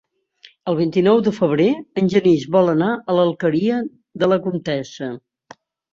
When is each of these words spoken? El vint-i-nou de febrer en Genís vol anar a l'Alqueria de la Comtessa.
El 0.71 0.77
vint-i-nou 0.77 1.19
de 1.27 1.33
febrer 1.35 1.67
en 2.01 2.09
Genís 2.13 2.47
vol 2.55 2.71
anar 2.73 2.89
a 3.13 3.19
l'Alqueria 3.19 3.77
de 4.25 4.31
la 4.35 4.41
Comtessa. 4.47 5.13